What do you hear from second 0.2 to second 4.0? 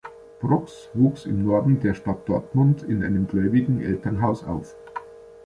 Brox wuchs im Norden der Stadt Dortmund in einem gläubigen